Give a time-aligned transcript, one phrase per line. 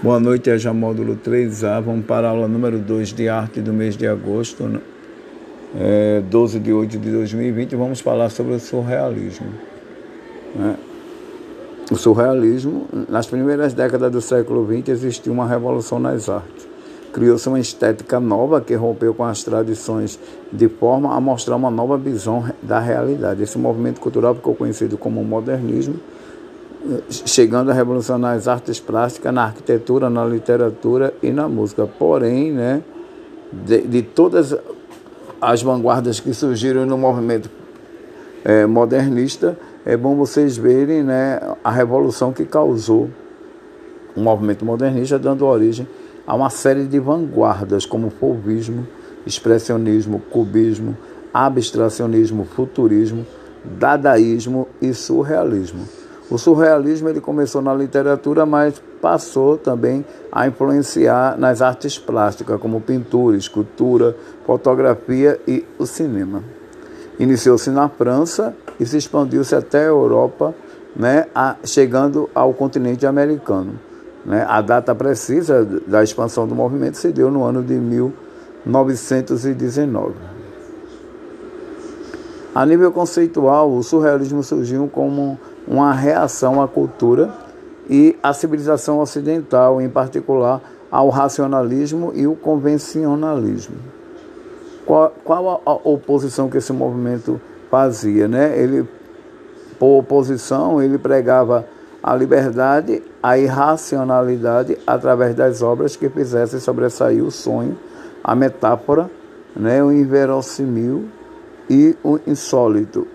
[0.00, 1.82] Boa noite, é já módulo 3A.
[1.82, 4.80] Vamos para a aula número 2 de arte do mês de agosto, né?
[5.76, 7.74] é, 12 de 8 de 2020.
[7.74, 9.48] Vamos falar sobre o surrealismo.
[10.54, 10.76] Né?
[11.90, 16.68] O surrealismo, nas primeiras décadas do século XX, existiu uma revolução nas artes.
[17.12, 20.16] Criou-se uma estética nova que rompeu com as tradições
[20.52, 23.42] de forma a mostrar uma nova visão da realidade.
[23.42, 25.96] Esse movimento cultural ficou conhecido como modernismo
[27.10, 31.86] chegando a revolucionar as artes plásticas na arquitetura, na literatura e na música.
[31.86, 32.82] Porém, né,
[33.52, 34.56] de, de todas
[35.40, 37.50] as vanguardas que surgiram no movimento
[38.44, 43.08] é, modernista, é bom vocês verem né, a revolução que causou
[44.16, 45.86] o movimento modernista, dando origem
[46.26, 48.86] a uma série de vanguardas, como fauvismo,
[49.24, 50.96] expressionismo, cubismo,
[51.32, 53.26] abstracionismo, futurismo,
[53.64, 55.86] dadaísmo e surrealismo.
[56.30, 62.82] O surrealismo ele começou na literatura, mas passou também a influenciar nas artes plásticas, como
[62.82, 66.44] pintura, escultura, fotografia e o cinema.
[67.18, 70.54] Iniciou-se na França e se expandiu-se até a Europa,
[70.94, 73.80] né, a, chegando ao continente americano.
[74.24, 74.44] Né?
[74.46, 80.14] A data precisa da expansão do movimento se deu no ano de 1919.
[82.54, 85.38] A nível conceitual, o surrealismo surgiu como
[85.68, 87.30] uma reação à cultura
[87.88, 93.76] e à civilização ocidental, em particular ao racionalismo e o convencionalismo.
[94.86, 97.38] Qual, qual a oposição que esse movimento
[97.70, 98.26] fazia?
[98.26, 98.58] Né?
[98.58, 98.88] Ele,
[99.78, 101.66] por oposição, ele pregava
[102.02, 107.76] a liberdade, a irracionalidade através das obras que fizessem sobressair o sonho,
[108.24, 109.10] a metáfora,
[109.54, 111.06] né, o inverossímil
[111.68, 113.06] e o insólito,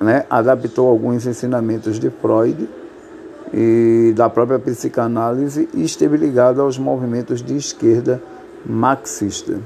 [0.00, 2.68] né, adaptou alguns ensinamentos de Freud
[3.52, 8.20] e da própria psicanálise e esteve ligado aos movimentos de esquerda
[8.64, 9.58] marxista.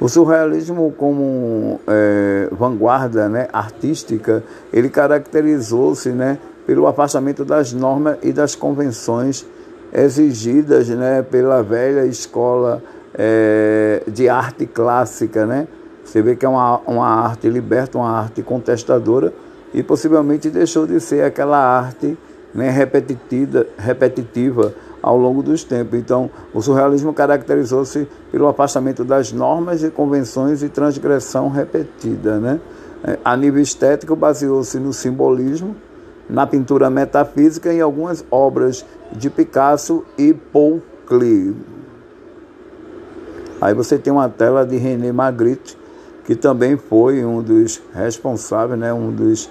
[0.00, 8.32] O surrealismo como é, vanguarda né, artística, ele caracterizou-se né, pelo afastamento das normas e
[8.32, 9.46] das convenções
[9.92, 12.82] exigidas né, pela velha escola
[13.14, 15.68] é, de arte clássica, né,
[16.04, 19.32] você vê que é uma, uma arte liberta, uma arte contestadora
[19.72, 22.18] e possivelmente deixou de ser aquela arte
[22.54, 25.98] né, repetitiva, repetitiva ao longo dos tempos.
[25.98, 32.38] Então, o surrealismo caracterizou-se pelo afastamento das normas e convenções e transgressão repetida.
[32.38, 32.60] Né?
[33.04, 35.76] É, a nível estético, baseou-se no simbolismo,
[36.28, 41.56] na pintura metafísica e em algumas obras de Picasso e Paul Klee.
[43.60, 45.76] Aí você tem uma tela de René Magritte,
[46.24, 49.50] que também foi um dos responsáveis, né, um dos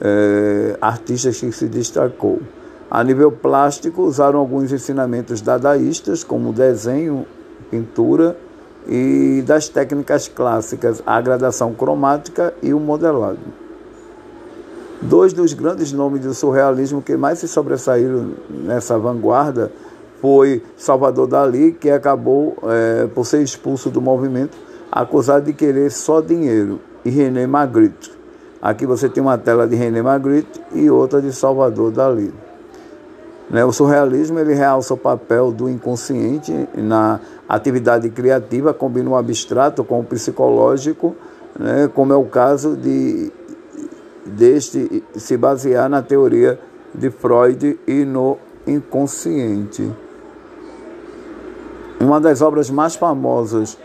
[0.00, 2.40] é, artistas que se destacou.
[2.90, 7.26] A nível plástico, usaram alguns ensinamentos dadaístas, como desenho,
[7.70, 8.36] pintura
[8.86, 13.38] e das técnicas clássicas, a gradação cromática e o modelado.
[15.02, 19.70] Dois dos grandes nomes do surrealismo que mais se sobressaíram nessa vanguarda
[20.20, 24.56] foi Salvador Dali, que acabou é, por ser expulso do movimento
[24.90, 28.12] acusado de querer só dinheiro, e René Magritte.
[28.60, 32.32] Aqui você tem uma tela de René Magritte e outra de Salvador Dali.
[33.48, 37.18] Né, o surrealismo ele realça o papel do inconsciente na
[37.48, 41.16] atividade criativa, combina o abstrato com o psicológico,
[41.58, 43.32] né, como é o caso de
[44.26, 46.60] deste se basear na teoria
[46.94, 49.90] de Freud e no inconsciente.
[51.98, 53.78] Uma das obras mais famosas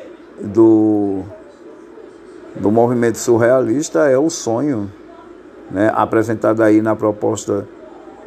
[0.43, 1.21] do,
[2.55, 4.91] do movimento surrealista é o sonho,
[5.71, 7.67] né, apresentado aí na proposta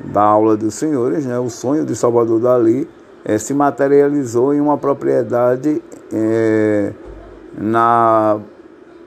[0.05, 2.89] da aula dos senhores, né, o sonho de Salvador Dali
[3.25, 5.83] é, se materializou em uma propriedade
[6.13, 6.93] é,
[7.59, 8.39] na,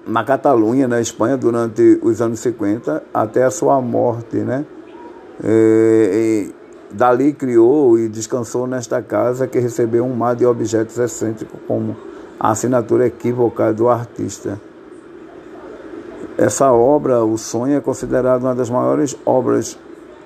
[0.06, 4.38] na Catalunha, na Espanha, durante os anos 50, até a sua morte.
[4.38, 4.66] Né?
[5.42, 6.48] É,
[6.92, 11.96] Dali criou e descansou nesta casa que recebeu um mar de objetos excêntricos como
[12.40, 14.60] a assinatura equívoca do artista.
[16.38, 19.78] Essa obra, O Sonho, é considerada uma das maiores obras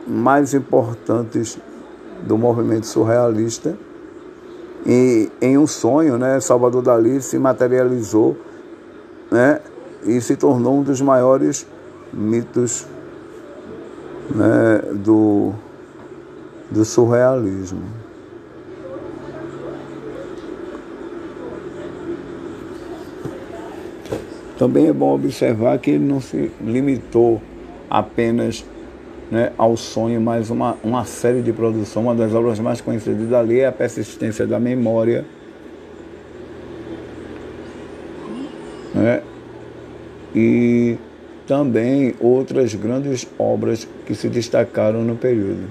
[0.08, 1.58] mais importantes
[2.22, 3.76] do movimento surrealista.
[4.86, 8.38] E em um sonho, né, Salvador Dalí se materializou
[9.32, 9.60] né,
[10.06, 11.66] e se tornou um dos maiores
[12.12, 12.86] mitos
[14.30, 15.54] né, do,
[16.70, 18.03] do surrealismo.
[24.58, 27.42] Também é bom observar que ele não se limitou
[27.90, 28.66] apenas
[29.32, 32.04] né, ao sonho, mas uma, uma série de produção.
[32.04, 35.26] Uma das obras mais conhecidas dali é a persistência da memória.
[38.94, 39.24] Né,
[40.36, 40.98] e
[41.48, 45.68] também outras grandes obras que se destacaram no período.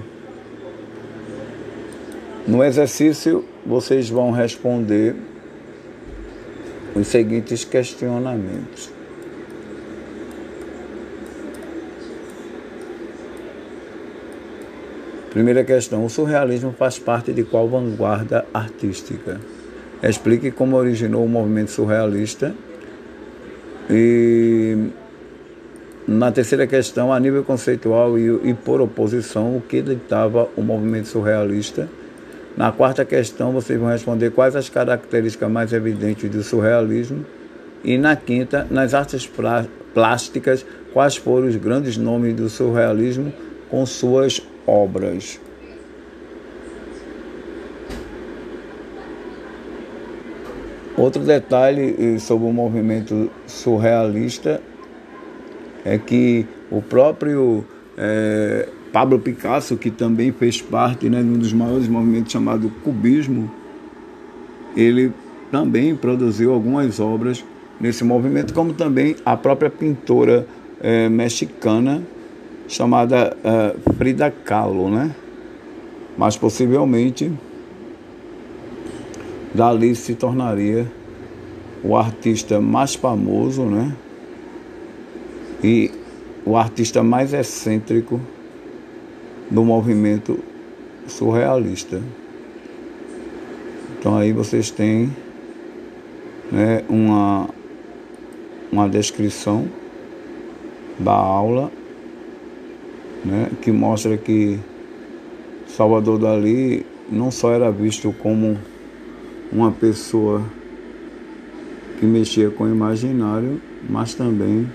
[2.45, 5.15] No exercício, vocês vão responder
[6.95, 8.91] os seguintes questionamentos.
[15.31, 19.41] Primeira questão: o surrealismo faz parte de qual vanguarda artística?
[20.01, 22.53] Explique como originou o movimento surrealista.
[23.89, 24.89] E
[26.07, 31.07] na terceira questão, a nível conceitual e, e por oposição, o que ditava o movimento
[31.07, 31.89] surrealista?
[32.55, 37.25] Na quarta questão, vocês vão responder quais as características mais evidentes do surrealismo.
[37.83, 39.29] E na quinta, nas artes
[39.93, 43.33] plásticas, quais foram os grandes nomes do surrealismo
[43.69, 45.39] com suas obras.
[50.95, 54.61] Outro detalhe eh, sobre o movimento surrealista
[55.83, 57.65] é que o próprio
[57.97, 63.51] é, Pablo Picasso, que também fez parte né, de um dos maiores movimentos chamado Cubismo,
[64.77, 65.11] ele
[65.51, 67.43] também produziu algumas obras
[67.81, 70.47] nesse movimento, como também a própria pintora
[70.79, 72.03] é, mexicana
[72.67, 75.15] chamada é, Frida Kahlo, né?
[76.15, 77.31] Mas possivelmente
[79.55, 80.85] dali se tornaria
[81.83, 83.91] o artista mais famoso, né?
[85.63, 85.89] E
[86.45, 88.21] o artista mais excêntrico
[89.49, 90.39] do movimento
[91.07, 92.01] surrealista.
[93.99, 95.11] Então aí vocês têm
[96.51, 97.49] né, uma,
[98.71, 99.67] uma descrição
[100.99, 101.71] da aula
[103.23, 104.59] né, que mostra que
[105.67, 108.57] Salvador Dali não só era visto como
[109.51, 110.43] uma pessoa
[111.99, 114.69] que mexia com o imaginário, mas também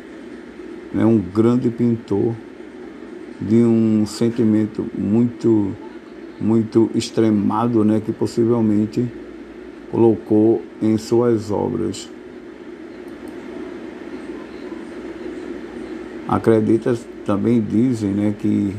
[0.92, 2.34] né, um grande pintor
[3.40, 5.72] de um sentimento muito,
[6.40, 9.06] muito extremado, né, que possivelmente
[9.90, 12.08] colocou em suas obras.
[16.26, 18.74] Acredita também dizem, né, que,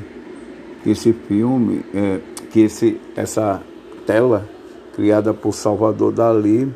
[0.83, 2.19] que esse filme, é,
[2.51, 3.61] que esse, essa
[4.05, 4.47] tela
[4.93, 6.71] criada por Salvador Dali,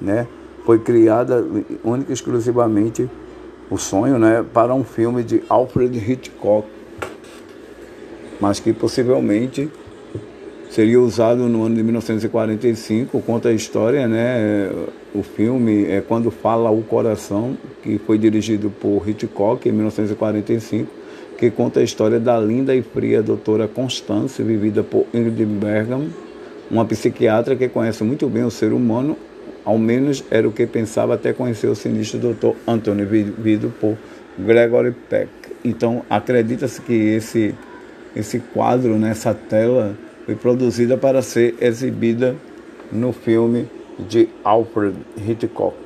[0.00, 0.26] né,
[0.64, 1.44] foi criada
[1.84, 3.08] única e exclusivamente
[3.68, 6.75] o sonho, né, para um filme de Alfred Hitchcock
[8.40, 9.68] mas que possivelmente
[10.70, 14.70] seria usado no ano de 1945, conta a história, né?
[15.14, 20.90] O filme é Quando Fala o Coração, que foi dirigido por Hitchcock em 1945,
[21.38, 26.10] que conta a história da linda e fria doutora Constance, vivida por Ingrid Bergman,
[26.70, 29.16] uma psiquiatra que conhece muito bem o ser humano,
[29.64, 33.96] ao menos era o que pensava até conhecer o sinistro doutor Anthony, vivido por
[34.38, 35.30] Gregory Peck.
[35.64, 37.54] Então, acredita-se que esse
[38.16, 42.34] esse quadro nessa tela foi produzida para ser exibida
[42.90, 43.68] no filme
[44.08, 45.76] de Alfred Hitchcock.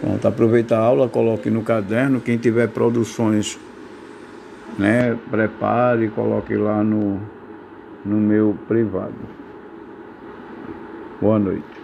[0.00, 2.20] Pronto, aproveita a aula, coloque no caderno.
[2.20, 3.58] Quem tiver produções,
[4.78, 7.20] né, prepare e coloque lá no,
[8.04, 9.39] no meu privado.
[11.20, 11.79] Boa noite.